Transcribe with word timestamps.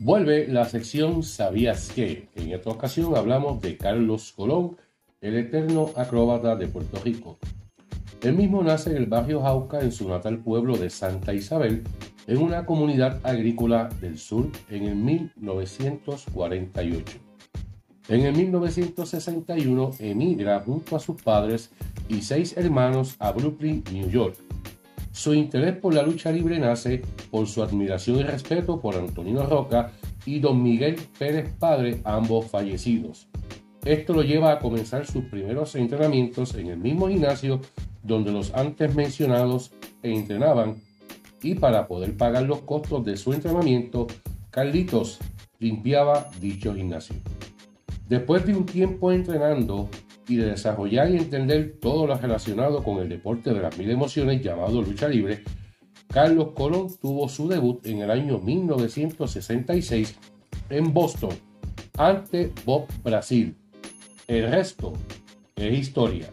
Vuelve 0.00 0.46
la 0.46 0.64
sección 0.64 1.24
¿Sabías 1.24 1.90
qué? 1.92 2.28
En 2.36 2.52
esta 2.52 2.70
ocasión 2.70 3.16
hablamos 3.16 3.60
de 3.60 3.76
Carlos 3.76 4.32
Colón, 4.32 4.76
el 5.20 5.36
eterno 5.36 5.90
acróbata 5.96 6.54
de 6.54 6.68
Puerto 6.68 7.00
Rico. 7.04 7.36
Él 8.22 8.34
mismo 8.34 8.62
nace 8.62 8.90
en 8.90 8.98
el 8.98 9.06
barrio 9.06 9.42
Jauca, 9.42 9.80
en 9.80 9.90
su 9.90 10.08
natal 10.08 10.38
pueblo 10.38 10.76
de 10.76 10.88
Santa 10.88 11.34
Isabel, 11.34 11.82
en 12.28 12.38
una 12.38 12.64
comunidad 12.64 13.18
agrícola 13.24 13.88
del 14.00 14.18
sur 14.18 14.48
en 14.70 14.84
el 14.84 14.94
1948. 14.94 17.18
En 18.08 18.20
el 18.20 18.36
1961 18.36 19.90
emigra 19.98 20.60
junto 20.60 20.94
a 20.94 21.00
sus 21.00 21.20
padres 21.20 21.72
y 22.08 22.22
seis 22.22 22.56
hermanos 22.56 23.16
a 23.18 23.32
Brooklyn, 23.32 23.82
New 23.92 24.08
York 24.08 24.47
su 25.12 25.34
interés 25.34 25.76
por 25.76 25.94
la 25.94 26.02
lucha 26.02 26.30
libre 26.30 26.58
nace 26.58 27.02
por 27.30 27.46
su 27.46 27.62
admiración 27.62 28.18
y 28.18 28.22
respeto 28.22 28.80
por 28.80 28.94
Antonino 28.96 29.44
Roca 29.44 29.92
y 30.26 30.40
don 30.40 30.62
Miguel 30.62 30.96
Pérez 31.18 31.52
Padre, 31.58 32.00
ambos 32.04 32.46
fallecidos. 32.46 33.28
Esto 33.84 34.12
lo 34.12 34.22
lleva 34.22 34.52
a 34.52 34.58
comenzar 34.58 35.06
sus 35.06 35.24
primeros 35.24 35.74
entrenamientos 35.74 36.54
en 36.54 36.68
el 36.68 36.78
mismo 36.78 37.08
gimnasio 37.08 37.60
donde 38.02 38.32
los 38.32 38.52
antes 38.54 38.94
mencionados 38.94 39.72
entrenaban 40.02 40.76
y 41.42 41.54
para 41.54 41.86
poder 41.86 42.16
pagar 42.16 42.44
los 42.44 42.60
costos 42.60 43.04
de 43.04 43.16
su 43.16 43.32
entrenamiento, 43.32 44.06
Carlitos 44.50 45.18
limpiaba 45.58 46.28
dicho 46.40 46.74
gimnasio. 46.74 47.16
Después 48.08 48.44
de 48.46 48.56
un 48.56 48.66
tiempo 48.66 49.12
entrenando, 49.12 49.88
y 50.28 50.36
de 50.36 50.50
desarrollar 50.50 51.10
y 51.10 51.16
entender 51.16 51.76
todo 51.80 52.06
lo 52.06 52.16
relacionado 52.16 52.82
con 52.82 52.98
el 52.98 53.08
deporte 53.08 53.52
de 53.52 53.60
las 53.60 53.76
mil 53.78 53.90
emociones 53.90 54.42
llamado 54.42 54.82
lucha 54.82 55.08
libre, 55.08 55.42
Carlos 56.08 56.52
Colón 56.54 56.88
tuvo 57.00 57.28
su 57.28 57.48
debut 57.48 57.84
en 57.86 57.98
el 57.98 58.10
año 58.10 58.38
1966 58.38 60.16
en 60.70 60.92
Boston 60.92 61.30
ante 61.96 62.52
Bob 62.64 62.86
Brasil. 63.02 63.56
El 64.26 64.50
resto 64.50 64.92
es 65.56 65.78
historia. 65.78 66.30